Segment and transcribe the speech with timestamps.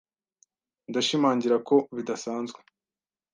[0.89, 2.59] Ndashimangira ko bidasanzwe.